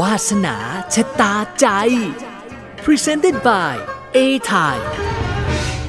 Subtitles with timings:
[0.00, 0.56] วาสนา
[0.94, 1.66] ชะตาใจ
[2.84, 3.74] Presented by
[4.16, 4.18] A
[4.50, 4.76] t i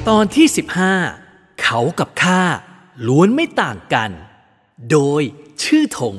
[0.08, 0.46] ตอนที่
[1.02, 2.42] 15 เขากับข้า
[3.06, 4.10] ล้วนไม่ต่างกัน
[4.90, 5.22] โดย
[5.62, 6.16] ชื่อถง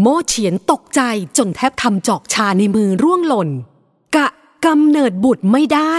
[0.00, 1.00] โมเฉียนตกใจ
[1.38, 3.50] จนแทบทำจอกชาในมือร่วงหล่น
[4.16, 4.28] กะ
[4.66, 5.94] กำเนิดบุตรไม่ได้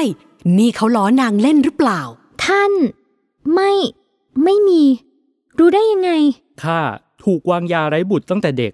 [0.57, 2.01] นี่เขาล้อนางเล่นหรือเปล่า
[2.45, 2.73] ท่าน
[3.53, 3.71] ไม่
[4.43, 4.83] ไม่มี
[5.57, 6.11] รู้ได้ยังไง
[6.63, 6.81] ข้า
[7.23, 8.73] ถูกวางยาไร้บุตรตั้งแต่เด็ก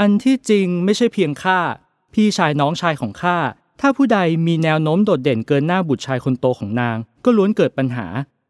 [0.00, 1.60] อันที่จริงไม่ใช่เพียงข้า
[2.14, 3.38] พี่ชายน้องชายของข้า
[3.80, 8.06] ถ้าผู้ใดมีแนวโน้มโดดเด่นเกินหน้าบุตรชายคนโตของนาง ก็ล้วนเกิดปัญหา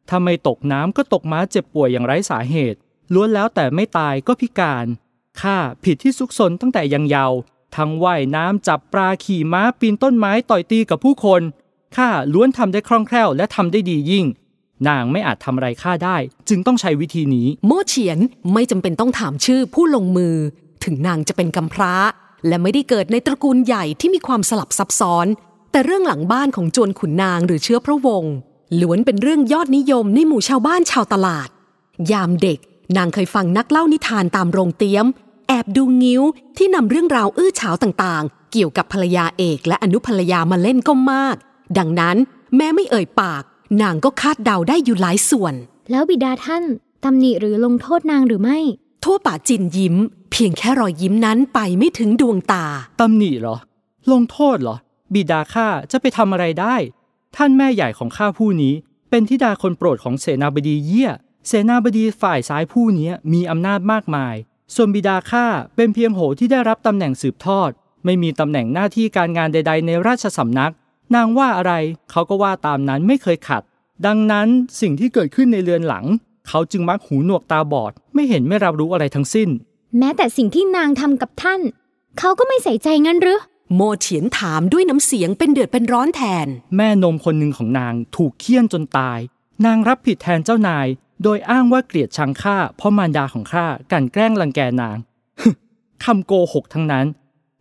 [0.09, 2.79] ถ้าไม่ตกน้ำก็ตกม้าเจ็บป่วยอย่างไร้สาเหตุ
[3.15, 4.87] ล้วนแล้วแต่ไม่ตายก็พิการ
[5.41, 7.39] ข้าผิดที่ซุกซนตั้งแต่ยังเยาว์
[7.77, 11.43] ทั้งว่ายน้ำจับปลาขี่ม้าปีนต้นไม้ต่อยตีกับผู้คน
[11.97, 14.27] ข้าล้วนทำได้คล่องแคล่วและทำได้ดียิ่ง
[14.89, 16.17] นางไม่อาจทำอะไรข้าได้
[16.49, 18.19] จึงต้องใช้วิธีนี้ โมเฉียน
[18.53, 20.37] ไม่จำเป็นต้องถามชื่อผู้ลงมือ
[20.85, 21.95] ถึงนางจะเป็นกำพร้า
[22.47, 25.27] และไม่ได้เกิดในตระกูลใหญ่ที่มีความสลับซับซ้อน
[25.73, 28.35] แต่เรื่องหลังบ้านของจวนขุนนางหรือเชื้อพระวงศ์
[28.81, 31.49] ล้วนเป็นเรื่องยอดนิยมในหมู่ชาวบ้านชาวตลาด
[32.13, 32.59] ยามเด็ก
[32.97, 35.07] นางเคยฟังนักเล่านิทานตามโรงเตี้ยม
[35.49, 36.23] แอบดูงิ้ว
[36.57, 41.37] ที่นำเรื่องราวอื้อฉาวต่างๆ เกี่ยวกับภรรยาเอกและอนุภรรยามาเล่นก็มาก
[41.79, 42.17] ดังนั้น
[42.57, 43.43] แม้ไม่เอ่ยปาก
[43.83, 45.55] นางก็คาดเดาได้อยู่หลายส่วน
[45.91, 46.65] แล้วบิดาท่าน
[47.05, 48.59] ตำหนิหรือลงโทษนางหรือไม่
[49.05, 49.97] ทั่วป่าจินยิ้ม
[50.31, 52.65] เพียงแค่รอยยิ้มนั้นไปไม่ถึงดวงตา
[53.01, 53.57] ตำหนิเหรอ
[54.13, 54.77] ลงโทษเหรอ
[55.15, 56.77] บิดาข้าจะไปทำอะไรได้
[57.37, 58.75] ท่านแม่ใหญ่ของข้าผู้นี้
[59.11, 61.11] เป็นธิดาคนโปรดของเสนาบดีเยี่ย
[61.47, 64.35] เสนาบดีฝ่ายซ้ายผู้นี้มีอำนาจมากมาย
[64.75, 65.47] ส่วนบิดาข้า
[65.77, 67.71] เป็นเพียงโหที่ได้รับตำแหน่งสืบทอด
[68.05, 70.73] ไม่มีตำแหน่งหน้าที่การงานใด ๆ ในราชสำนัก
[71.15, 71.73] นางว่าอะไร
[72.11, 73.63] เขาก็ว่าตามนั้นไม่เคยขัด
[74.07, 74.49] ดังนั้น
[74.81, 76.05] สิ่งที่เกิดขึ้นในเรือนหลัง
[76.49, 79.49] เขาจึงมักหูหนวกตาบอด ไม่เห็นไม่รับรู้อะไรทั้งสิ้น
[79.99, 81.61] แม้แต่สิ่งที่นางทำกับท่าน
[82.19, 83.41] เขาก็ไม่ใส่ใจงั้นหรือ
[83.75, 86.47] โมเฉียนถามด้วยน้ำเสียงเป็นเดือดเป็นร้อนแทน
[86.77, 89.19] แม่นมคนหนึ่งของนางถูกเคี่ยนจนตาย
[89.67, 90.87] นางรับผิดแทนเจ้านาย
[91.23, 94.97] โดยอ้างว่าเกลียดชังข้าเพราะมารดาของข้ากลันแกล้งรังแกนาง
[96.05, 97.07] คำโกหกทั้งนั้น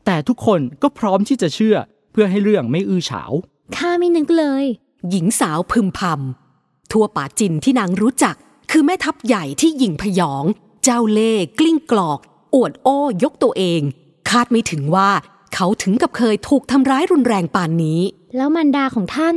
[0.06, 1.78] แต่ทุกคนก็พร้อมที่จะเชื่อ
[2.12, 3.32] เพื่อให้เรื่องไม่อื้อฉาว
[3.76, 4.66] ข้าไม่นึกเลย
[5.10, 8.36] หญิงสาวพึมพำทั่วป่าจินที่นางรู้จัก
[8.72, 10.44] คือแม่ทัพใหญ่ที่หยิ่งพยอง
[10.84, 12.20] เจ้าเล่ห์กลิ้งกลอก
[12.56, 13.82] อวดโอ้ยกตัวเอง
[14.30, 15.10] คาดไม่ถึงว่า
[15.54, 18.02] เขาถึงกับเคยถูกทำร้ายรุนแรงปานนี้
[18.36, 19.36] แล้วมารดาของท่าน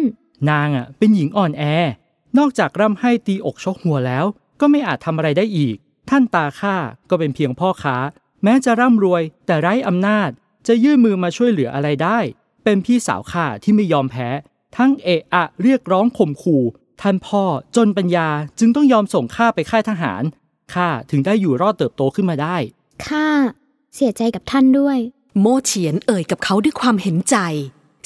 [0.51, 1.63] นางอะเป็นหญิงอ่อนแอ
[2.39, 4.25] นอกจากร่ำให้ตีอกชกหัวแล้ว
[4.61, 5.77] ก็ไม่อาจทำอะไรได้อีก
[6.11, 6.77] ท่านตาข้า
[7.11, 7.97] ก็เป็นเพียงพ่อค้า
[8.43, 10.31] แม้จะร่ำรวยแต่ไร้อำนาจ
[10.69, 12.19] จะยื่นมือมาช่วยเหลืออะไรได้
[12.65, 14.29] เป็นพี่สาวข้าที่ไม่ยอมแพ้
[14.77, 16.63] ทั้งเอะอะเรียกร้องข่มขู่
[17.01, 17.45] ท่านพ่อ
[17.77, 18.29] จนปัญญา
[18.59, 20.23] จึงต้องยอมส่งข้าไปค่ายทหาร
[20.75, 22.57] ข้าถึงได้อยู่รอดเติบโตขึ้นมาได้
[23.07, 23.29] ข้า
[23.95, 24.99] เสียใจกับท่านด้วย
[25.41, 27.37] โมเฉียนเอ่ยกับเขาด้วยความเห็นใจ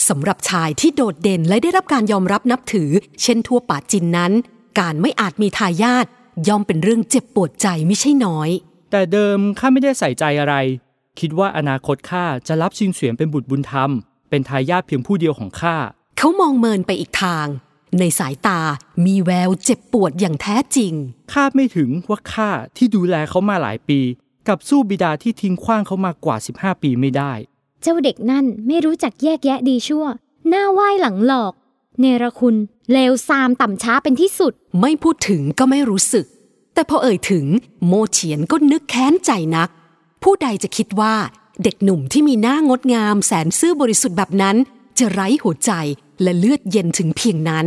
[0.08, 2.90] สำหรับชายที่โดดเด่นและได้รับการยอมรับนับถือ
[3.22, 4.32] เช่นทั่วป่าจินนั้น
[4.80, 6.06] การไม่อาจมีทายาท
[6.48, 8.50] ย่อมเป็นเรื่องเจ็บปวดใจไม่ใช่น้อย
[8.90, 10.54] แต่เดิมข้าไม่ได้ใส่ใจอะไร
[11.20, 13.90] คิดว่าอนาคตข้าจะรับชิงเสวียนเป็นบุตรบุญธรรม
[14.30, 15.76] เป็นทายาทเพียงผู้เดียวของข้า
[16.18, 17.46] เขามองเมินไปอีกทาง
[17.98, 18.60] ในสายตา
[19.04, 20.92] มีแววเจ็บปวดอย่างแท้จริง
[21.32, 24.00] คาดไม่ถึงว่าข้าที่ดูแลเขามาหลายปี
[24.48, 27.32] กับสู้บิดาที่ทิ้งขว้างเขามากว่า 15 ปีไม่ได้
[27.82, 30.06] เจ้าเด็กนั่นไม่รู้จักแยกแยะดีชั่ว
[30.48, 31.52] หน้าไหว้หลังหลอก
[32.00, 32.56] เนรคุณ
[32.92, 36.26] เลวซามต่ำช้าเป็นที่สุด ไม่พูดถึงก็ไม่รู้สึก
[36.74, 37.46] แต่พอเอ่ยถึง
[37.86, 39.68] โมเฉียนก็นึกแค้นใจนัก
[40.22, 41.14] ผู้ใดจะคิดว่า
[41.62, 44.56] เด็กหนุ่มที่มีหน้างดงามแสนซื่อบริสุทธิ์แบบนั้น
[44.98, 45.72] จะไร้หัวใจ
[46.22, 47.66] และเลือดเย็นถึงเพียงนั้น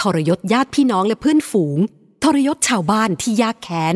[0.00, 1.78] ทรยศญาติพี่น้องและเพื่อนฝูง
[2.22, 3.94] ทรยศชาวบ้านที่ยากแค้น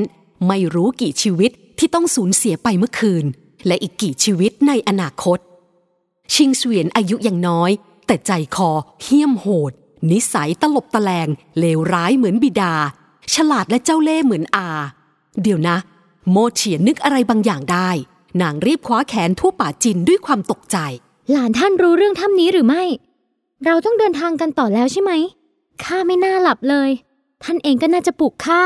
[0.49, 3.25] ไม่รู้กี่ชีวิตที่ต้องสูญเสียไปเมื่อคืน
[3.67, 5.39] และอีกกี่ชีวิตในอนาคต
[6.35, 7.71] ชิงเสวียนอายุยังน้อย
[8.07, 8.71] แต่ใจคอ
[9.03, 9.73] เหี้ยมโหด
[10.11, 12.75] นิสัยตลบตะแลงเลวร้ายเหมือนบิดา
[13.35, 14.69] ฉลาดและเจ้าเล่ห์เหมือนอา
[15.43, 15.77] เดี๋ยวนะ
[16.31, 17.91] โมเฉียนนึกอะไรบางอย่างได้
[18.43, 20.77] นางรีบคว้าแขนทั่วป่าจินด้วยความตกใจ
[21.31, 22.85] หลานท่านรู้เรื่องถ้ำนี้หรือไม่
[23.65, 25.13] เราต้องเดินทางกันต่อแล้วใช่ไหม
[25.83, 26.91] ข้าไม่น่าหลับเลย
[27.43, 28.63] ท่านเองก็น่าจะปลุกข้า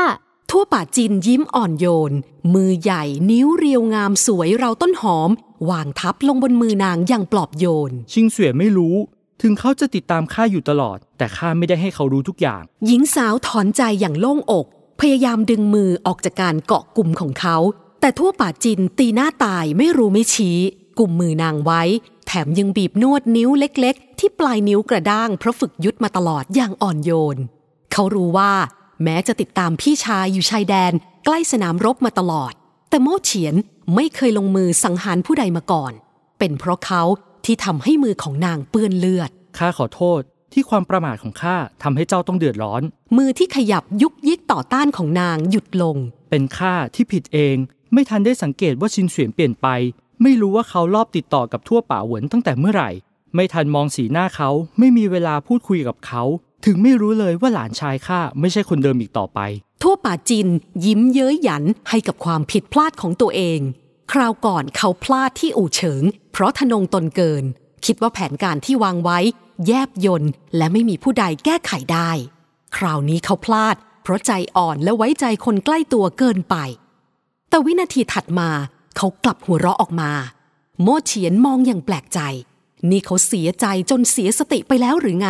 [0.49, 2.13] ทั่วป่าจินยิ้มอ่อนโยน
[2.53, 5.29] มือใหญ่นิ้วเรียวงามสวยเราต้นหอม
[5.69, 8.95] วางทับลงบนมือนางอย่างปลอบโยน ชิงเสวียนไม่รู้
[9.41, 14.65] ถึงเขาจะติดตามข้าอยู่ตลอด แต่ข้าไม่ได้ให้เขารู้ทุกอย่าง หญิงสาวถอนใจอย่างโล่งอก
[15.01, 17.57] พยายามดึงมือออกจากการเกาะกลุ่มของเขา
[18.01, 20.57] แต่ทั่วป่าจินตีหน้าตายไม่รู้ไม่ชี้
[20.99, 21.81] กลุ่มมือนางไว้
[22.27, 27.37] แถมยังบีบนวดนิ้วเล็กๆ ที่ปลายนิ้วกระด้างเพราะฝึกยุดมาตลอดอย่างอ่อนโยน
[27.91, 28.51] เขารู้ว่า
[29.03, 30.93] แม้จะติดตามพี่ชายอยู่ชายแดน
[31.25, 32.53] ใกล้สนามรบมาตลอด
[32.89, 33.55] แต่โมเฉียน
[33.95, 35.93] ไม่เคยลงมือสังหารผู้ใดมาก่อน
[36.39, 37.03] เป็นเพราะเขา
[37.45, 40.21] ที่ทำให้มือของนางเปื้อนเลือด ข้าขอโทษ
[40.53, 42.81] ที่ความประมาทของข้าทำให้เจ้าต้องเดือดร้อน
[43.17, 45.97] มือที่ขยับยุกยิกต่อต้านของนางหยุดลง
[46.29, 47.55] เป็นข้าที่ผิดเอง
[47.93, 49.67] ไม่ทันได้สังเกตว่าชินเสวียนเปลี่ยนไป
[50.21, 52.89] ไม่รู้ว่าเขารอบติดต่อกับทั่วป่าเหวินตั้งแต่เมื่อไหร่
[53.35, 54.49] ไม่ทันมองสีหน้าเขา
[54.79, 56.23] ไม่มีเวลาพูดคุยกับเขา
[56.65, 59.39] ถึงไม่รู้เลยว่าหลานชายข้าไม่ใช่คนเดิมอีกต่อไป
[59.81, 60.47] ทั่วป่าจิน
[60.85, 63.59] ยิ้มเย้ยหยันให้กับความผิดพลาดของตัวเอง
[64.11, 67.43] คราวก่อนเขาพลาดที่อู่เฉิง เพราะทะนงตนเกิน
[67.85, 69.19] คิดว่าแผนการที่วางไว้
[69.67, 70.23] แยบยน
[70.57, 72.11] และไม่มีผู้ใดแก้ไขได้
[72.77, 76.55] คราวนี้เขาพลาด เพราะใจอ่อนและไว้ใจคนใกล้ตัวเกินไป
[77.49, 78.49] แต่วินาทีถัดมา
[78.97, 80.11] เขากลับหัวเราะออกมา
[80.81, 82.19] โมเฉียนมองอย่างแปลกใจ
[82.89, 85.29] นี่เขาเสียใจจนเสียสติไปแล้วหรือไง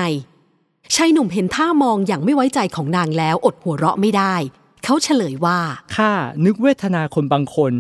[0.96, 4.36] ชายหนุ่มเห็นท่ามองอย่างไม่ไว้ใจของนางแล้วอดหัวเราะไม่ได้
[4.84, 5.60] เขาเฉลยว่า
[5.96, 6.12] ข้า
[6.46, 7.74] นึกเวทนาคนบางคน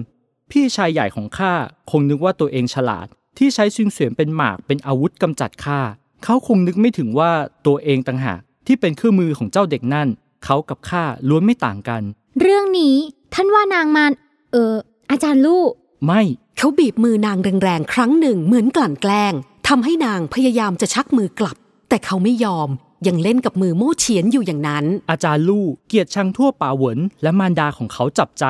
[0.51, 1.53] พี่ชายใหญ่ของข้า
[1.91, 3.07] คงนึกว่าตัวเองฉลาด
[3.37, 5.79] ที่ใช้ซิงเสวียนเป็นหมากเป็นอาวุธกำจัดข้า
[6.23, 7.31] เขาคงนึกไม่ถึงว่า
[7.67, 10.07] ตัวเองต่างหากที่เป็นเครื่องมือของเจ้าเด็กนั่น
[10.45, 12.01] เขากับข้าล้วนไม่ต่างกัน
[12.41, 12.95] เรื่องนี้
[13.33, 14.11] ท่านว่านางมาร
[14.51, 14.75] เออ
[15.11, 15.63] อาจารย์ลู่
[16.05, 16.21] ไม่
[16.57, 19.33] เขาบีบมือนางแรงๆครั้งหนึ่งเหมือนกลั่นแกล้ง
[19.75, 21.57] ทำให้นางพยายามจะชักมือกลับ
[21.89, 22.69] แต่เขาไม่ยอม
[23.07, 28.45] ยังเล่นกับมือโม่เฉียนอยู่อย่างนั้น อาจารย์ลู่เกียรติชังทั่วป่าเหวินและมารดาของเขาจับใจ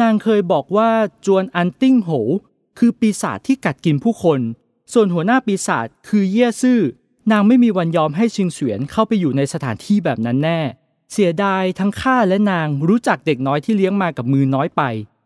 [0.00, 0.90] นางเคยบอกว่า
[1.26, 2.10] จวนอันติ้งโห
[2.78, 4.40] คือปีศาจที่กัดกินผู้คน
[4.92, 6.80] ส่วนหัวหน้าปีศาจคือเย่ซื่อ
[7.30, 10.60] นางไม่มีวันยอมให้ชิงเสวียนเข้าไปอยู่ในสถานที่แบบนั้นแน่
[11.12, 14.82] เสียดายทั้งข้าและนางรู้จักเด็กน้อยที่เลี้ยงมากับมือน้อยไป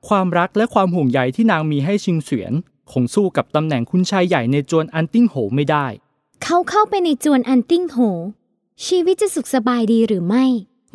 [0.09, 2.55] ความรักและความห่วงใยที่นางมีให้ชิงเสวียน
[2.93, 5.87] คงสู้กับตำแหน่งคุณชายใหญ่ในจวนอันติ้งโหวไม่ได้
[6.43, 7.97] เขาเข้าไปในจวนอันติ้งโหว
[8.87, 10.45] ชีวิตจะสุขสบายดีหรือไม่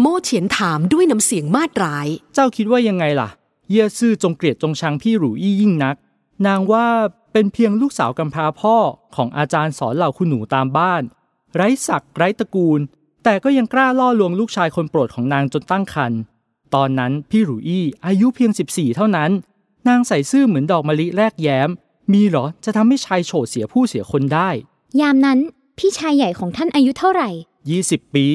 [0.02, 3.30] โม่เฉียนถามด้วยน้ำเสียงมาดร้าย เจ้าคิดว่ายังไงล่ะ
[3.72, 5.96] เย่ซื่อจงเกลียดจงชังพี่หรูอี้ยิ่งนัก
[6.48, 6.88] นางว่า
[7.32, 8.76] เป็นเพียงลูกสาวกำพร้าพ่อ
[9.16, 11.02] ของอาจารย์สอนเหล่าคุณหนูตามบ้าน
[11.56, 12.80] ไร้ศักดิ์ไร้ตระกูล
[13.24, 16.20] แต่ก็ยังกล้าล่อลวงลูกชายคนโปรดของนางจนตั้งครรภ์
[16.76, 19.32] ตอนนั้นพี่หรูอี้อายุเพียง 14 เท่านั้น
[19.88, 21.70] นางใส่ซื่อเหมือนดอกมะลิแรกแย้ม
[22.14, 24.50] มีเหรอจะทำให้ชายโฉดเสียผู้เสียคนได้
[25.02, 25.40] ยามนั้น
[25.78, 27.30] พี่ชายใหญ่ของท่านอายุเท่าไหร่
[27.72, 28.28] 20 ปี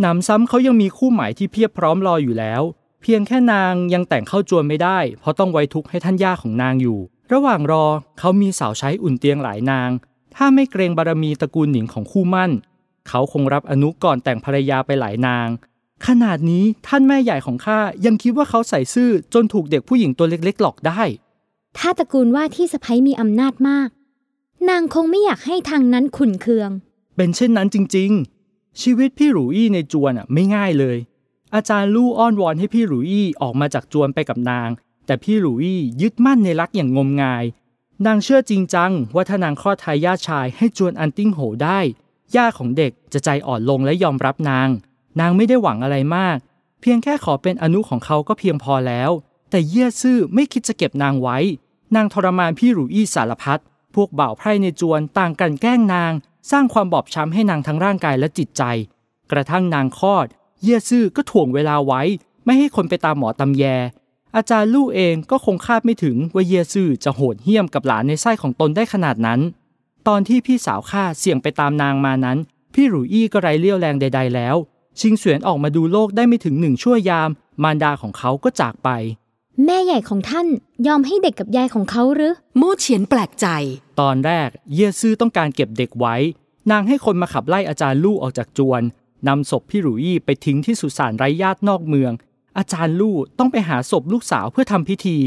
[0.00, 2.62] หนำซ้ำเขายังมีคู่หมายที่เพียบพร้อมรออยู่แล้ว
[3.02, 6.98] เพียงแค่นางยังแต่งเข้าจวนไม่ได้ เพราะต้องไว้ทุกข์ให้ท่านย่าของนางอยู่
[7.32, 7.84] ระหว่างรอ
[8.18, 9.90] เขามีสาวใช้อุ่นเตียงหลายนาง
[10.36, 12.50] ถ้าไม่เกรงบารมีตระกูลหนิงของคู่มั่น
[13.08, 15.48] เขาคงรับอนุก่อนแต่งภรรยาไปหลายนาง
[16.06, 21.02] ขนาดนี้ท่านแม่ใหญ่ของข้ายังคิดว่าเขาใส่ซื่อจนถูกเด็กผู้หญิงตัวเล็กๆหลอกได้
[21.78, 23.88] ถ้าตระกูลว่าที่สะพ้ยมีอำนาจมาก
[24.68, 26.70] นางคงไม่อยากให้ทางนั้นขุนเคือง
[27.16, 28.10] เป็นเช่นนั้นจริง
[28.46, 30.98] ๆ ชีวิตพี่หรูอี้ในจวนอะไม่ง่ายเลย
[31.54, 34.68] อาจารย์ลู่อ้อนวอนให้พี่หรูอี้ออกมาจากจวนไปกับนาง
[35.06, 37.44] แต่พี่หรูอี้ยึดมั่นในรักอย่างงมงาย
[38.06, 41.80] นางเชื่อจริงจังว่าถ้านางคลอดทายาทชายให้จวนอันติ้งโหวได้
[42.36, 44.68] ย่าของเด็กจะใจอ่อนลงและยอมรับนาง
[45.20, 46.36] นางไม่ได้หวังอะไรมาก
[46.80, 49.10] เพียงแค่ขอเป็นอนุของเขาก็เพียงพอแล้ว
[49.50, 51.38] แต่เยี่ยซื่อไม่คิดจะเก็บนางไว้
[51.94, 53.60] นางทรมานพี่หรูอี้สารพัด
[53.94, 56.12] พวกบ่าวไพร่ในจวนต่างกันแกล้งนาง
[56.50, 58.62] สร้างความบอบช้ำให้นางทั้งร่างกายและจิตใจ
[59.32, 60.26] กระทั่งนางคลอด
[60.62, 62.02] เยี่ยซื่อก็ถ่วงเวลาไว้
[62.44, 63.64] ไม่ให้คนไปตามหมอตำแย
[64.36, 69.40] อาจารย์ลู่เองก็คงคาดไม่ถึงว่าเยี่ยซื่อจะโหดเหี้ยมกับหลานในไส้ของตนได้ขนาดนั้น
[70.08, 72.38] ตอนที่พี่สาวข้าเสี่ยงไปตามนางมานั้น
[72.74, 74.56] พี่หรูอี้ก็ไร้เลี้ยวแรงใด ๆ แล้ว
[75.00, 77.30] ชิงเสวียนออกมาดูโลกได้ไม่ถึงหนึ่งชั่วยาม
[77.62, 78.88] มารดาของเขาก็จากไป
[79.64, 80.46] แม่ใหญ่ของท่าน
[80.86, 83.46] ยอมให้เด็กกับยายของเขาหรือ โม่เฉียนแปลกใจ
[84.00, 86.16] ตอนแรกเย่ซื่อต้องการเก็บเด็กไว้
[86.70, 88.82] นางให้คนมาขับไล่อาจารย์ลู่ออกจากจวน
[89.28, 92.12] นำศพพี่หลุยส์ไปทิ้งที่สุสานไร้ญาตินอกเมือง
[92.58, 95.18] อาจารย์ลู่ต้องไปหาศพลูกสาวเพื่อทำพิธี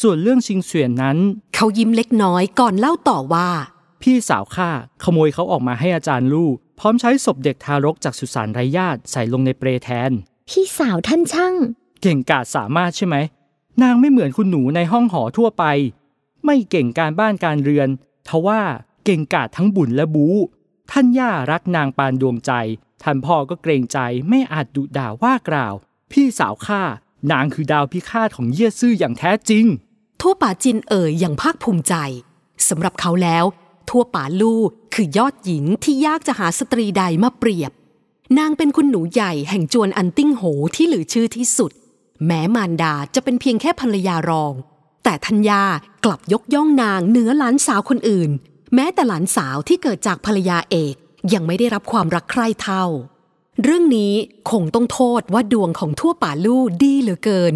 [0.00, 1.18] ส่วนเรื่องชิงเสวียนนั้น
[1.54, 3.48] เขายิ้มเล็กน้อยก่อนเล่าต่อว่า
[4.02, 4.70] พี่สาวข้า
[5.02, 10.10] ขโมยเขาออกมาให้อาจารย์ลู่พร้อมใช้ศพเด็กทารกจากสุสานไร้ญาติใส่ลงในเปรแทน
[10.48, 11.54] พี่สาวท่านช่าง
[12.02, 13.16] เก่งกาจสามารถใช่ไหม
[13.82, 15.64] นางไม่เหมือนคุณหนูในห้องหอทั่วไป
[16.44, 17.88] ไม่เก่งการบ้านการเรือน
[18.28, 18.60] ทว่า
[19.04, 20.26] เก่งกาจทั้งบุญและบู
[20.90, 22.52] ท่านย่ารักนางปานดวงใจ
[23.02, 25.74] ท่านพ่อก็เกรงใจไม่อาจดุด่าว่ากล่าว
[26.12, 26.82] พี่สาวข้า
[27.30, 29.64] นางคือดาวพิฆาตของเยี่ยซื่ออย่างแท้จริง
[30.20, 31.94] ทั่วป่าจินเอ่ยอย่างภาคภูมิใจ
[32.68, 33.44] สำหรับเขาแล้ว
[33.88, 34.60] ทั่วป่าลู่
[34.94, 37.72] คือยอดหญิงที่ยากจะหาสตรีใดมาเปรียบ
[38.38, 40.42] นางเป็นคุณหนูใหญ่แห่งจวนอันติ้งโหว
[40.74, 41.72] ที่ลือชื่อที่สุด
[42.26, 44.52] แม้มารดาจะเป็นเพียงแค่ภรรยารอง
[45.04, 45.62] แต่ท่านย่า
[46.04, 48.30] กลับยกย่องนางเหนือหลานสาวคนอื่น
[48.74, 50.94] แม้แต่หลานสาวที่เกิดจากภรรยาเอก
[51.32, 52.84] ยังไม่ได้รับความรักใคร่เท่า
[53.62, 54.14] เรื่องนี้
[54.50, 57.54] คงต้องโทษว่าดวงของถัวป๋าลู่ดีเหลือเกิน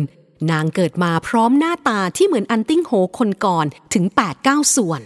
[0.50, 4.04] นางเกิดมาพร้อมหน้าตาที่เหมือนอันติ้งโหวคนก่อนถึง
[4.40, 5.04] 8-9 ส่วน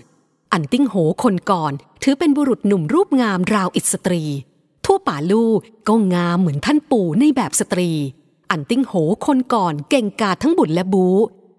[0.53, 1.73] อันติ้งโหวคนก่อน
[2.03, 4.23] ถือเป็นบุรุษหนุ่มรูปงามราวอิสตรี
[4.85, 5.53] ถัวป๋าลู่
[5.89, 7.91] ก็งามเหมือนท่านปู่ในแบบสตรี
[8.51, 8.93] อันติ้งโหว
[9.27, 11.07] คนก่อนเก่งกาจทั้งบุ๋นและบู๊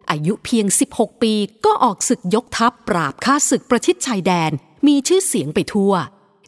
[0.10, 1.34] อายุเพียง 16 ปี
[1.66, 4.52] ก็ออกศึกยกทัพปราบข้าศึกประชิดชายแดน
[4.88, 5.94] มีชื่อเสียงไปทั่ว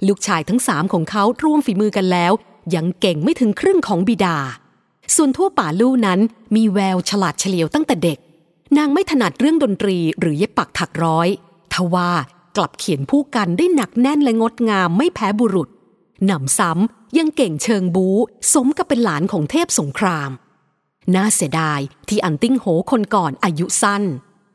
[0.08, 2.32] ลูกชายทั้งสามของเขารวมฝีมือกันแล้ว
[2.76, 4.38] ยังเก่งไม่ถึงครึ่งของบิดา
[5.16, 6.20] ส่วนถัวป๋าลู่นั้น
[6.56, 8.20] มีแววฉลาดเฉลียวตั้งแต่เด็ก
[8.78, 11.28] นางไม่ถนัดเรื่องดนตรีหรือเย็บปักถักร้อย
[11.74, 12.12] ทว่า
[12.58, 15.70] กลับเขียนผู้กันได้หนักแน่นและงดงามไม่แพ้บุรุษ
[16.26, 18.08] หนำซ้ำ ยังเก่งเชิงบู
[18.54, 20.32] สมกับเป็นหลานของเทพสงคราม
[21.16, 24.04] น่าเสียดายที่อันติ้งโหคนก่อนอายุสั้น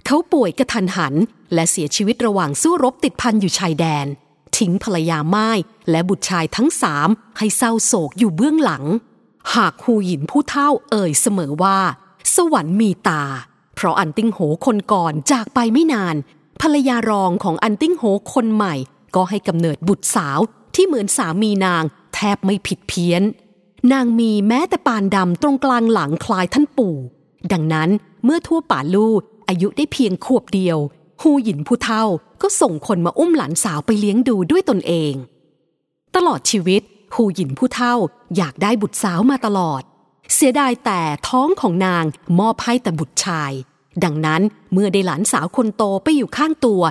[0.07, 1.15] เขาป่วยกระทันหัน
[1.55, 4.07] และเสียชีวิตระหว่างสู้รบติดพันอยู่ชายแดน
[4.57, 5.51] ทิ้งภรรยาไม้
[5.91, 7.09] และบุตรชายทั้งสาม
[7.39, 8.85] ให้เศร้าโศกอยู่เบื้องหลัง
[9.55, 11.79] หากฮูหยินผู้เฒ่าเอ่ยเสมอว่า
[12.35, 13.25] สวรรค์มีตา
[13.75, 16.17] เพราะอันติ้งโหวคนก่อนจากไปไม่นาน
[16.61, 18.75] ภรรยารองของอันติ้งโหวคนใหม่
[19.15, 20.41] ก็ให้กำเนิดบุตรสาว
[20.75, 21.85] ที่เหมือนสามีนาง
[22.15, 23.23] แทบไม่ผิดเพี้ยน
[23.93, 26.97] นางมีแม้แต่ปานดำตรงกลางหลังคล้ายท่านปู่
[27.53, 27.91] ดังนั้น
[28.25, 29.15] เมื่อถัวป๋าลู่
[29.49, 30.79] อายุได้เพียงขวบเดียว
[31.23, 32.05] ฮูหยินผู้เฒ่า
[32.43, 35.15] ก็ส่งคนมาอุ้มหลานสาวไปเลี้ยงดูด้วยตนเอง
[36.17, 36.83] ตลอดชีวิต
[37.15, 37.95] ฮูหยินผู้เท่า
[38.37, 39.83] อยากได้บุตรสาวมาตลอด
[40.35, 42.05] เสียดายแต่ท้องของนาง
[42.39, 43.53] มอบให้แต่บุตรชาย
[44.05, 44.43] ดังนั้น
[44.73, 46.83] เมื่อได้หลานสาวคนโตไปอยู่ข้างตัว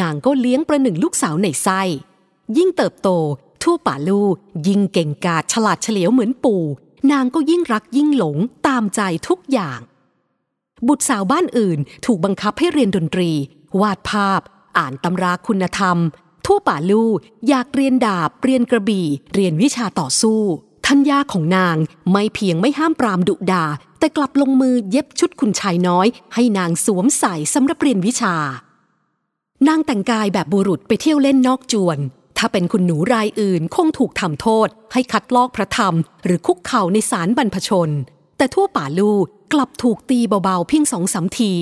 [0.00, 1.82] นางก็เลี้ยงประหนึ่งลูกสาวในไส้
[2.56, 3.08] ยิ่งเติบโต
[3.62, 4.28] ทั่วป่าลู่
[4.66, 6.62] ยิ่งเก่งกาจฉลาดเฉลียวเหมือนปู่
[7.10, 9.80] นางก็ยิ่งรักยิ่งหลงตามใจทุกอย่าง
[10.86, 13.30] บุตรสาวบ้านอื่นถูกบังคับให้เรียนดนตรี
[13.80, 14.40] วาดภาพ
[14.78, 15.96] อ่านตำราคุณธรรม
[16.46, 17.10] ทั่วป่าลู่
[17.48, 20.40] อยากเรียนดาบ เรียนกระบี่ เรียนวิชาต่อสู้
[20.86, 21.76] ท่านยาของนาง
[22.10, 23.64] ไม่เพียงไม่ห้ามปรามดุดา
[23.98, 28.36] แต่กลับลงมือเย็บชุดคุณชายน้อย ให้นางสวมใส่สำหรับเรียนวิชา
[29.68, 31.98] นางแต่งกายแบบบุรุษไปเที่ยวเล่นนอกจวน
[32.44, 35.94] ถ้าเป็นคุณหนูรายอื่นคงถูกทำโทษ ให้คัดลอกพระธรรม
[36.24, 37.90] หรือคุกเข่าในศาลบรรพชน
[38.36, 39.14] แต่ทั่วป่าลู
[39.52, 41.52] กลับถูกตีเบาๆเพียงสองสามที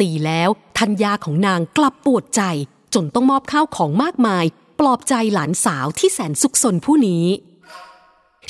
[0.00, 2.42] ตีแล้วทัญญาของนางกลับปวดใจ
[2.94, 4.44] จนต้องมอบข้าวของมากมาย
[4.80, 7.24] ปลอบใจหลานสาวที่แสนสุขสนผู้นี้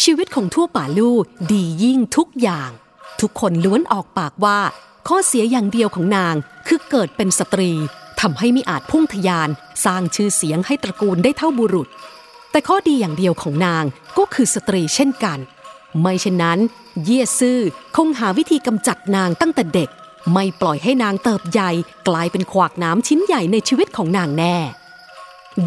[0.03, 1.17] ชีวิตของทั่วป่าลู่
[1.53, 2.71] ดียิ่งทุกอย่าง
[3.21, 4.59] ทุกคนล้วนออกปากว่า
[5.09, 6.35] ข้อเสียอย่างเดียวของนาง
[6.67, 7.73] คือเกิดเป็นสตรี
[8.21, 9.49] ทำให้ไม่อาจพุ่งทยาน
[9.85, 11.89] สร้างชื่อเสียงให้ตระกูลได้เท่าบุรุษ
[12.51, 13.85] แต่ข้อดีอย่างเดียวของนาง
[14.19, 15.39] ก็คือสตรีเช่นกัน
[16.01, 16.59] ไม่เช่นนั้น
[17.05, 17.59] เย่ซื่อ
[17.97, 19.91] คงหาวิธีกำจัดนางตั้งแต่เด็ก
[20.33, 21.71] ไม่ปล่อยให้นางเติบใหญ่
[22.09, 24.57] กลายเป็นขวากน้ำชิ้นใหญ่ในชีวิตของนางแน่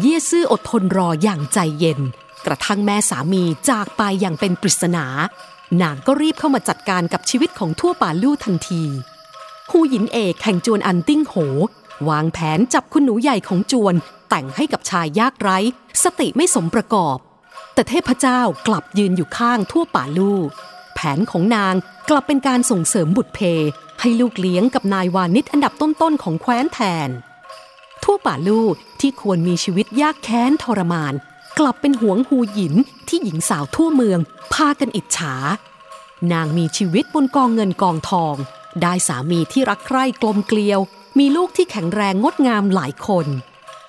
[0.00, 2.00] เย่ซื่ออดทนรออย่างใจเย็น
[2.46, 5.06] กระทั่งแม่สามีจากไปอย่างเป็นปริศนา
[5.82, 8.82] นางก็รีบเข้ามาจัดการกับชีวิตของทั่วป่าลู่ทันที
[9.70, 11.34] ฮูหยินเอกแห่งจวนอันติ้งโห
[12.10, 13.94] วางแผนจับคุณหนูใหญ่ของจวน
[14.28, 15.58] แต่งให้กับชายยากไร้
[16.02, 17.16] สติไม่สมประกอบ
[17.74, 20.40] แต่เทพเจ้ากลับยืนอยู่ข้างทั่วป่าลู่
[20.94, 21.74] แผนของนาง
[22.10, 23.40] กลับเป็นการส่งเสริมบุตรเพ
[24.00, 27.08] ให้ลูกเลี้ยงกับนายวานิชอันดับต้นๆของแคว้นแทน
[28.04, 28.66] ทั่วป่าลู่
[29.00, 31.14] ที่ควรมีชีวิตยากแค้นทรมาน
[31.58, 32.74] กลับเป็นหวงหูหยิน
[33.08, 34.18] ที่หญิงสาวทั่วเมือง
[34.52, 35.34] พากันอิจฉา
[36.32, 38.36] นางมีชีวิตบนกองเงินกองทอง
[38.82, 40.80] ได้สามีที่รักใคร่กลมเกลียว
[41.18, 43.26] มีลูกที่แข็งแรงงดงามหลายคน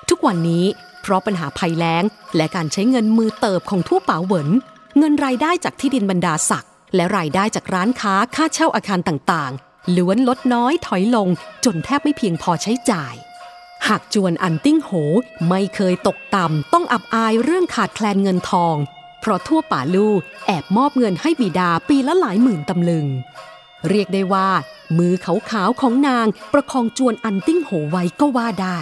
[0.10, 0.66] ทุกวันนี้
[1.02, 2.04] เพราะปัญหาภัยแล้ง
[2.36, 4.50] และการใช้เงินมือเติบของถัวป๋าเหวิน
[4.98, 11.28] เงินรายได้จากที่ดินบรรดาศักดิ์และรายได้จากร้านค้าค่าเช่าอาคารต่างๆล้วนลดน้อยถอยลง
[11.66, 13.14] จนแทบไม่เพียงพอใช้จ่าย
[13.88, 14.90] หากจวนอันติ้งโหว
[15.50, 18.76] ไม่เคยตกต่ำต้องอับอายเรื่องขาดแคลนเงินทอง
[19.22, 20.14] เพราะถัวป๋าลู่
[20.48, 23.08] แอบมอบเงินให้บิดาปีละหลายหมื่นตำลึง
[23.90, 24.50] เรียกได้ว่า
[24.98, 28.80] มือขาวๆของนางประคองจวนอันติ้งโหวไว้ก็ว่าได้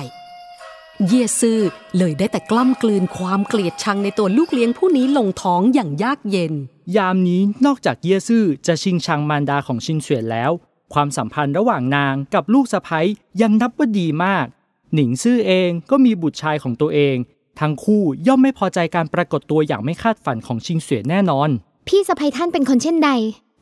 [1.07, 1.61] เย่ซื่อ
[1.97, 6.53] เลยได้แต่กล้ำกลืนความเกลียดชังในตัวลูกเลี้ยงผู้นี้ลงท้องอย่างยากเย็น
[6.97, 10.51] ยามนี้นอกจากเย่ซื่อจะชิงชังมารดาของชิงเสวียนแล้ว
[10.93, 13.01] ความสัมพันธ์ระหว่างนางกับลูกสะใภ้
[13.41, 14.45] ยังนับว่าดีมาก
[14.93, 17.15] หนิงซื่อเองก็มีบุตรชายของตัวเอง
[17.59, 21.49] ทั้งคู่ย่อมไม่พอใจการปรากฏตัวอย่างไม่คาดฝันของชิงเสวียนแน่อน
[21.87, 23.09] พี่สะใภ้ท่านเป็นคนเช่นใด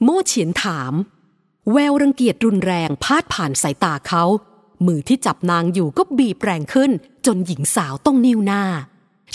[0.04, 0.94] โม่เฉียนถาม
[1.72, 4.24] แววรังเกียจรุนแรงพาดผ่านสายตาเขา
[4.86, 6.92] มือที่จับนางอยู่ก็บีบแรงขึ้น
[7.26, 8.64] จนหญิงสาวต้องนิ้วหน้า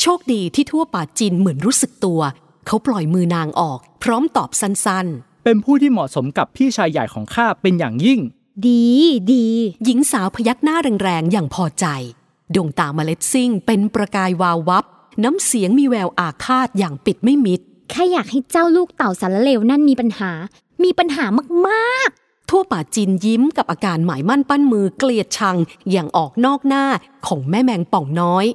[0.00, 2.21] โชคดีที่ทั่วป่าจินเหมือนรู้สึกตัว
[2.66, 5.07] เขาปล่อยมือนางออก พร้อมตอบสั้น
[5.45, 8.21] เป็นผู้ที่เหมาะสมกับพี่ชายใหญ่ของข้าเป็นอย่างยิ่ง
[8.66, 8.85] ดี
[9.33, 11.87] ดีๆหญิงสาวพยักหน้าแรงๆอย่างพอใจ
[12.54, 14.85] ดวงตาเมล็ดซิ่งเป็นประกายวาววับ
[15.25, 17.61] น้ำเสียงมีแววอาฆาตอย่างปิดไม่มิด
[17.91, 20.31] แค่อยากให้เจ้าลูกเต่าสารเลวนั่นมีปัญหา
[20.85, 21.25] มีปัญหา
[21.69, 25.57] มากๆ ทั่วป่าจีนยิ้มกับอาการหมายมั่นปั้นมือเกลียดชัง
[25.91, 26.85] อย่างออกนอกหน้า
[27.26, 28.47] ของแม่แมงป่องน้อย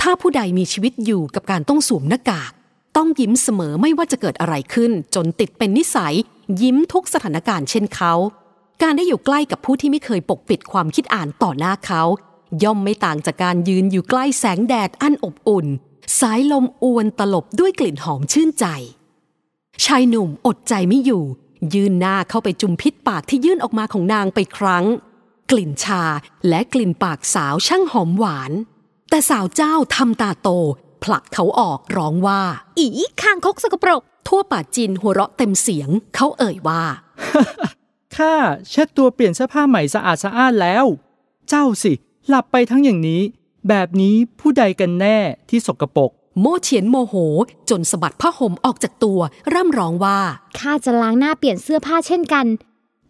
[0.00, 2.52] ถ้าผู้ใดมีชีวิตอยู่กับการต้องสวมหน้ากาก
[2.96, 6.14] ต้องยิ้มเสมอไม่ว่าจะเกิดอะไรขึ้น จนติดเป็นนิสัย
[6.62, 8.12] ยิ้มทุกสถานการณ์เช่นเขา
[8.82, 12.02] การได้อยู่ใกล้กับผู้ที่ไม่เคยปกปิดความคิดอ่านต่อหน้าเขา
[12.62, 15.66] ย่อมไม่ต่างจากการยืนอยู่ใกล้แสงแดดอันอบอุ่น
[16.18, 18.66] สายลมอวนตลบด้วยกลิ่นหอมชื่นใจ
[19.84, 21.24] ชายหนุ่มอดใจไม่อยู่
[21.74, 24.84] ยืนหน้าเข้าไปจุมพิษปากที่ยื่นออกมาของนางไปครั้ง
[25.50, 26.02] กลิ่นชา
[26.48, 28.52] และกลิ่นปากสาวช่างหอมหวาน
[29.10, 30.48] แต่สาวเจ้าทำตาโต
[31.02, 32.42] ผลักเขาออกร้องว่า
[32.78, 32.86] อี
[33.22, 36.82] คางคกสกปรก ทั่วป่าจินหัวเราะเต็มเสียง เขาเอ่ยว่า
[38.16, 38.34] ข้า
[38.70, 40.84] เช็ดตัวเปลี่ยนเสื้อผ้าใหม่สะอาดสะอ้านแล้ว
[41.48, 41.92] เจ้าสิ
[42.28, 43.22] หลับไปทั้งอย่างนี้
[43.68, 45.18] แบบนี้ผู้ใดกันแน่
[45.50, 47.14] ที่สกปรกโมเฉียนโมโห
[47.70, 49.20] จนสะบัดผ้าห่มออกจากตัว
[49.54, 50.20] ร่ำร้องว่า
[50.58, 52.46] ข้าจะล้างหน้าเปลี่ยนเสื้อผ้าเช่นกัน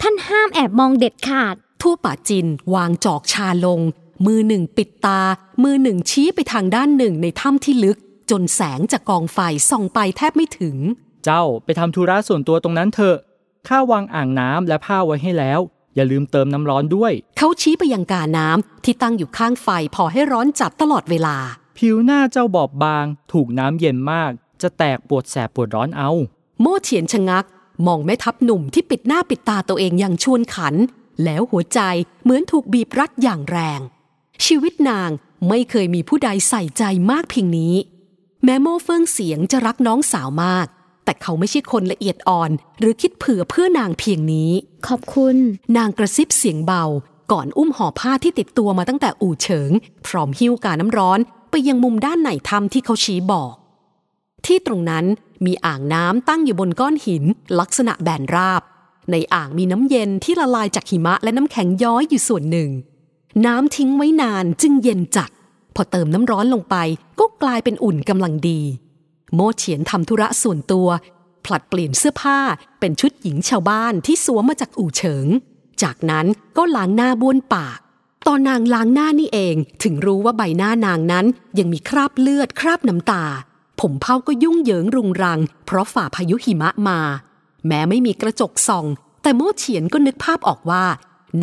[0.01, 3.81] ท่านห้ามแอบมองเด็ดขาด ทั่วป่าจินวางจอกชาลง
[4.27, 5.21] มือหนึ่งปิดตา
[5.63, 7.99] มือหนึ่งชี้ไปทางด้านหนึ่งในถ้ำที่ลึก
[8.31, 9.39] จนแสงจากกองไฟ
[9.71, 10.77] ส่องไปแทบไม่ถึง
[11.25, 13.17] เจ้าไปทำธุระส่วนตัวตรงนั้นเถอะ
[13.69, 15.61] ข้าวางอ่างน้ำและผ้าไว้ให้แล้ว
[15.95, 21.37] อย่าลืมเติมน้ำร้อนด้วย เขาชี้ไปยังกาน้ำที่ตั้งอยู่ข้างไฟพอให้ร้อนจัดตลอดเวลา
[21.79, 24.33] ผิวหน้าเจ้าบอบบาง ถูกน้ำเย็นมาก
[24.63, 26.11] จะแตกปวดแสบปวดร้อนเอา
[26.61, 27.45] โม่เฉียนชะงัก
[27.87, 30.75] มองแม่ทัพหนุ่มที่ปิดหน้าปิดตาตัวเองอย่างชวนขัน
[31.25, 31.81] แล้วหัวใจ
[32.23, 33.81] เหมือนถูกบีบรัดอย่างแรง
[34.45, 35.11] ชีวิตนาง
[35.49, 37.75] ไม่เคยมีผู้ใดใส่ใจมากเพียงนี้
[38.45, 40.67] แม้โม่เฟิงเสียงจะรักน้องสาวมาก
[41.11, 44.51] แต่เขาไม่ใช่คนละเอียดอ่อน หรือคิดเผื่อเพื่อนางเพียงนี้
[44.87, 45.37] ขอบคุณ
[45.77, 46.85] นางกระซิบเสียงเบา
[47.33, 49.71] ก่อนอุ้มห่อผ้าที่ติดตัวมาตั้งแต่อู่เฉิง
[50.07, 51.19] พร้อมหิ้วกาน้ำร้อน
[51.51, 53.55] ไปยังมุมด้านไหนถ้ำที่เขาชี้บอก
[54.47, 55.05] ที่ตรงนั้น
[55.47, 57.25] มีอ่างน้ำตั้งอยู่บนก้อนหิน
[57.61, 58.63] ลักษณะแบนราบ
[59.11, 62.71] ในอ่างมีน้ำเย็นที่ละลายจากหิมะและน้ำแข็งย้อยอยู่ส่วนหนึ่ง
[63.47, 65.31] น้ำทิ้งไว้นานจึงเย็นจัด
[65.75, 66.77] พอเติมน้ำร้อนลงไป
[67.21, 68.61] ก็กลายเป็นอุ่นกำลังดี
[69.35, 70.89] โมเฉียนทำธุระส่วนตัว
[71.45, 72.39] ผลัดเปลี่ยนเสื้อผ้า
[72.81, 75.27] เป็นชุดหญิงชาวบ้านที่สวมมาจากอู่เฉิง
[75.83, 76.27] จากนั้น
[76.57, 77.79] ก็ล้างหน้าบ้วนปาก
[78.27, 81.27] ตอนนางล้างหน้านี่เองถึงรู้ว่าใบหน้านางนั้น
[81.59, 83.25] ยังมีคราบเลือดคราบน้ำตา
[83.81, 87.01] ผมเผาก็ยุ่งเหยิงรุงรัง เพราะฝ่าพายุหิมะมา
[87.67, 88.87] แม้ไม่มีกระจกส่อง
[89.23, 90.85] แต่โมเฉียนก็นึกภาพออกว่า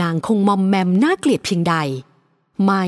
[0.02, 1.76] นางคงมอมแมมน่าเกลียดเพียงใด
[2.66, 2.84] ไม่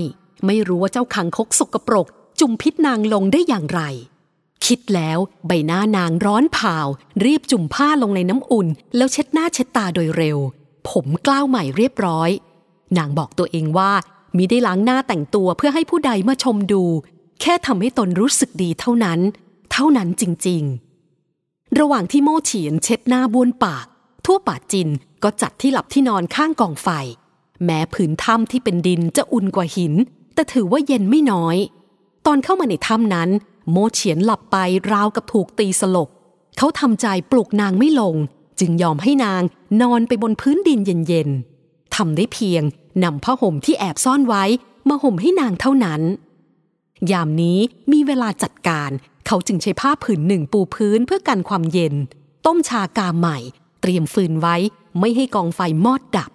[0.45, 2.07] ไม่รู้ว่าเจ้าคังคกสกปรก
[2.39, 3.81] จุ่มพิษนางลงได้อย่างไร
[4.65, 5.17] คิดแล้ว
[5.47, 6.77] ใบหน้านางร้อนเผา
[7.25, 10.37] รีบจุ่มผ้าลงในน้ำอุ่น แล้วเช็ดหน้าเช็ดตาโดยเร็ว
[10.89, 12.29] ผมกล้าวใหม่เรียบร้อย
[12.97, 13.91] นางบอกตัวเองว่า
[14.37, 16.83] มิได้ล้างหน้าแต่งตัวเพื่อให้ผู้ใดมาชมดู
[17.41, 19.19] แค่ทำให้ตนรู้สึกดีเท่านั้น
[19.71, 23.85] เท่านั้นจริงๆ ระหว่างที่โม่เฉียนเช็ดหน้าบ้วนปาก
[24.25, 24.89] ทั่วป่าจิน
[25.23, 26.87] ก็จัดที่หลับที่นอนข้างกองไฟ
[27.65, 29.93] แม้ผืนถ้ำที่เป็นดินจะอุ่นกว่าหิน
[30.33, 31.57] แต่ถือว่าเย็นไม่น้อย
[32.25, 33.29] ตอนเข้ามาในถ้ำนั้น
[33.71, 34.57] โมเฉียนหลับไป
[34.91, 36.09] ราวกับถูกตีสลบ
[36.57, 38.15] เขาทำใจปลุกนางไม่ลง
[38.59, 39.41] จึงยอมให้นาง
[39.81, 42.63] นอนไปบนพื้นดินเย็นๆทำได้เพียง
[43.03, 44.43] นำผ้าห่มที่แอบซ่อนไว้
[44.89, 46.01] มาห่มให้นางเท่านั้น
[47.11, 47.59] ยามนี้
[47.91, 48.89] มีเวลาจัดการ
[49.27, 51.95] เขาจึงใช้ผ้าผืนหนึ่งปูพื้นเพื่อกันความเย็น
[52.45, 53.37] ต้มชากาใหม่
[53.81, 54.55] เตรียมฟืนไว้
[54.99, 56.31] ไม่ให้กองไฟมอดดับ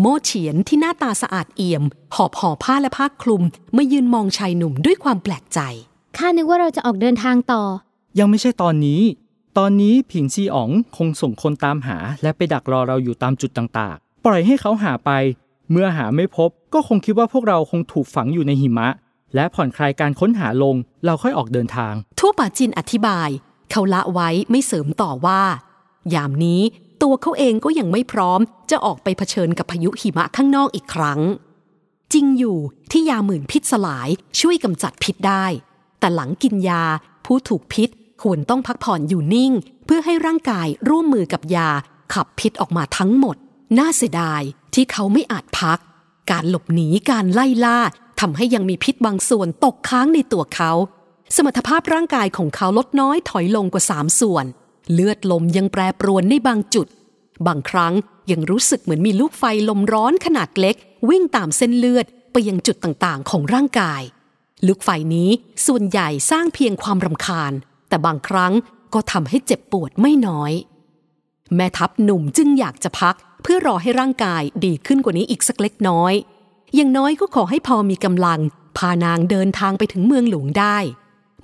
[0.00, 3.42] โมเฉียนที่หน้าตาสะอาดเอี่ยม หอบห่อผ้าและผ้าคลุม
[3.76, 5.60] มายืนมองชายหนุ่มด้วยความแปลกใจ
[6.16, 7.62] ข้านึกว่าเราจะออกเดินทางต่อ
[8.18, 9.00] ยังไม่ใช่ตอนนี้
[9.58, 15.10] ตอนนี้ผิงซีอ๋องคงส่งคนตามหา และไปดักรอเราอยู่ตามจุดต่างๆ ปล่อยให้เขาหาไป
[15.70, 18.88] เมื่อหาไม่พบก็คงคิดว่าพวกเราคงถูกฝังอยู่ในหิมะ
[19.34, 23.28] และผ่อนคลายการค้นหาลง เราค่อยออกเดินทาง ทั่วป่าจินอธิบาย
[23.70, 25.42] เขาละไว้ไม่เสริมต่อว่า
[26.14, 26.62] ยามนี้
[27.02, 31.20] ตัวเขาเองก็ยังไม่พร้อม จะออกไปเผชิญกับพายุหิมะข้างนอกอีกครั้ง
[32.12, 32.58] จริงอยู่
[32.90, 34.08] ที่ยาหมื่นพิษสลาย
[34.40, 35.44] ช่วยกำจัดพิษได้
[36.00, 36.84] แต่หลังกินยา
[37.26, 37.88] ผู้ถูกพิษ
[38.22, 39.52] ควรต้องพักผ่อนอยู่นิ่ง
[39.86, 41.68] เพื่อให้ร่างกายร่วมมือกับยา
[42.14, 43.36] ขับพิษออกมาทั้งหมด
[43.78, 44.42] น่าเสียดาย
[44.74, 45.78] ที่เขาไม่อาจพัก
[46.30, 47.78] การหลบหนีการไล่ล่า
[48.20, 50.72] ทำให้ยังมีพิษบางส่วนตกค้างในตัวเขา
[51.36, 54.44] สมรรถภาพร่างกายของเขาลดน้อยถอยลงกว่าสามส่วน
[54.92, 56.86] เลือดลมยังแปรปรวนในบางจุด
[57.46, 57.94] บางครั้ง
[58.30, 60.76] ยังรู้สึกเหมือนมีลูกไฟลมร้อนขนาดเล็ก
[61.08, 64.02] วิ่งตามเส้นเลือดไปยังจุดต่างๆ ของร่างกาย
[64.66, 65.30] ลูกไฟนี้
[65.66, 67.52] ส่วนใหญ่สร้างเพียงความรำคาญ
[67.88, 68.52] แต่บางครั้ง
[68.94, 70.52] ก็ทำให้เจ็บปวดไม่น้อย
[71.54, 76.12] แม่ทัพหนุ่มจึงอยากจะพักเพื่อรอให้ร่างกายดีขึ้นกว่านี้อีกสักเล็กน้อย
[76.74, 78.40] อย่างน้อยก็ขอให้พอมีกำลัง
[78.76, 80.76] พานางเดินทางไปถึงเมืองหลวงได้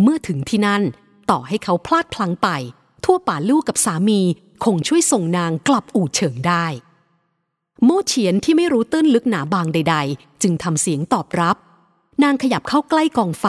[0.02, 0.82] เมื่อถึงที่นั่น
[1.30, 2.48] ต่อให้เขาพลาดพลั้งไป
[3.04, 4.20] ทั่วป่าลูกกับสามี
[4.64, 6.66] คงช่วยส่งนางกลับอู่เฉิงได้
[7.84, 11.56] โมเฉียนที่ไม่รู้ตื้นลึกหนาบางใด ๆ จึงทำเสียงตอบรับ
[12.22, 13.46] นางขยับเข้าใกล้กองไฟ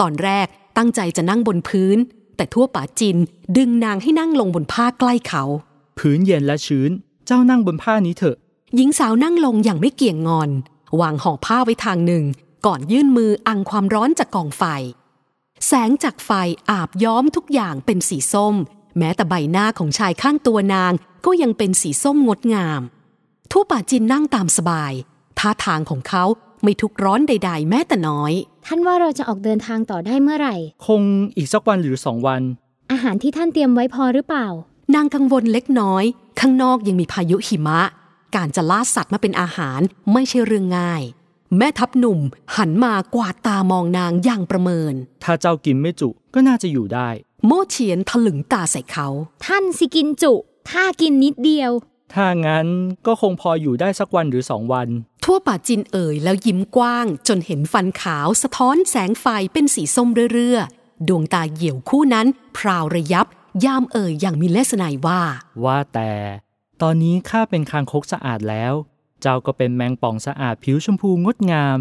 [0.00, 1.98] ตอนแรกตั้งใจจะนั่งบนพื้น
[2.36, 3.16] แต่ทั่วป่าจิน
[3.56, 5.42] ดึงนางให้นั่งลงบนผ้าใกล้เขา
[5.98, 6.90] พื้นเย็นและชื้น
[7.26, 8.36] เจ้านั่งบนผ้านี้เถอะ
[8.76, 10.50] หญิงสาวนั่งลงอย่างไม่เกี่ยงงอน
[11.00, 12.24] วางห่อผ้าไว้ทางหนึ่ง
[12.66, 14.62] ก่อนยื่นมืออังความร้อนจากกองไฟ
[15.66, 16.30] แสงจากไฟ
[16.70, 18.54] อาบย้อมทุกอย่างเป็นสีส้ม
[18.98, 20.92] แม้แต่ใบหน้าของชายข้างตัวนาง
[21.26, 22.80] ก็ยังเป็นสีส้มงดงาม
[23.50, 24.92] ทั่วป่าจินนั่งตามสบาย
[25.38, 26.24] ท่าทางของเขา
[26.62, 28.32] ไม่ทุกข์ร้อนใด ๆ แม้แต่น้อย
[28.66, 31.02] ท่านว่าเราจะออกเดินทางต่อได้เมื่อไหร่ คง
[31.36, 32.42] อีกสักวันหรือสองวัน
[32.92, 34.48] อาหารที่ท่านเตรียมไว้พอหรือเปล่า
[34.94, 36.04] นางกังวลเล็กน้อย
[36.40, 37.80] ข้างนอกยังมีพายุหิมะ
[38.36, 39.80] การจะล่าสัตว์มาเป็นอาหาร
[40.12, 41.02] ไม่ใช่เรื่องง่าย
[41.58, 42.20] แม่ทัพหนุ่ม
[42.56, 44.94] หันมากวาดตามองนางอย่างประเมิน
[45.24, 47.08] ถ้าเจ้ากินไม่จุก็น่าจะอยู่ได้
[47.46, 49.08] โม่เฉียนถลึงตาใส่เขา
[49.46, 50.34] ท่านสิกินจุ
[50.70, 51.70] ข้ากินนิดเดียว
[52.14, 52.66] ถ้างั้น
[53.06, 54.88] ก็คงพออยู่ได้สักวันหรือสองวัน
[55.24, 63.26] ทั่วป่าจินเอ่ยแล้วยิ้มกว้าง จนเห็นฟันขาวสะท้อนแสงไฟเป็นสีส้มเรื่อๆดวงตาเหี่ยวคู่นั้น พราวระยับ
[63.64, 65.20] ยามเอ่ยอย่างมีเลสนายว่า
[65.64, 66.12] ว่าแต่
[66.82, 68.72] ตอนนี้ข้าเป็นคางคกสะอาดแล้ว
[69.20, 71.78] เจ้าก็เป็นแมงป่องสะอาดผิวชมพูงดงาม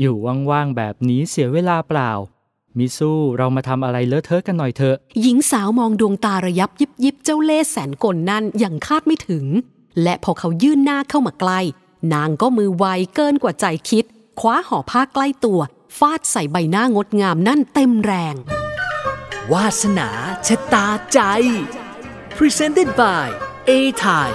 [0.00, 0.14] อยู่
[0.50, 2.12] ว่างๆแบบนี้เสียเวลาเปล่า
[2.78, 9.44] มิสู้เรามาทำอะไรเลอะเทอะกันหน่อยเถอะ หญิงสาวมองดวงตาระยับยิบยิบเจ้าเล่ห์แสนกลนั่นอย่างคาดไม่ถึง
[10.02, 11.60] และพอเขายื่นหน้าเข้ามาใกล้
[12.12, 12.84] นางก็มือไว
[13.14, 14.04] เกินกว่าใจคิด
[14.40, 15.60] คว้าห่อผ้าใกล้ตัว
[15.98, 18.34] ฟาดใส่ใบหน้างดงามนั่นเต็มแรง
[19.52, 20.08] วาสนา
[20.46, 21.18] ชะตาใจ
[22.36, 23.26] Presented by
[23.68, 23.70] A
[24.02, 24.30] Thai